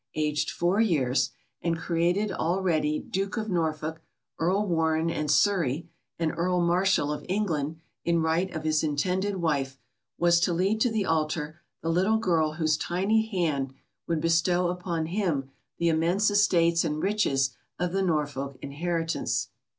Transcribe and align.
aged 0.15 0.49
four 0.49 0.79
years, 0.81 1.29
and 1.61 1.77
created 1.77 2.31
already 2.31 2.97
Duke 2.97 3.37
of 3.37 3.51
Norfolk, 3.51 4.01
Earl 4.39 4.65
Warren 4.65 5.11
and 5.11 5.29
Surrey, 5.29 5.89
and 6.17 6.31
Earl 6.35 6.59
Marshal 6.61 7.13
of 7.13 7.23
England, 7.29 7.75
in 8.03 8.19
right 8.19 8.51
of 8.55 8.63
his 8.63 8.83
intended 8.83 9.35
wife, 9.37 9.77
was 10.17 10.39
to 10.39 10.53
lead 10.53 10.81
to 10.81 10.89
the 10.91 11.05
altar 11.05 11.61
the 11.83 11.89
little 11.89 12.17
girl 12.17 12.53
whose 12.53 12.77
tiny 12.77 13.27
hand 13.27 13.75
would 14.07 14.21
bestow 14.21 14.69
upon 14.69 15.05
him 15.05 15.51
the 15.77 15.89
immense 15.89 16.31
estates 16.31 16.83
and 16.83 17.03
riches 17.03 17.51
of 17.77 17.91
the 17.91 18.01
Norfolk 18.01 18.57
inheritance. 18.59 19.49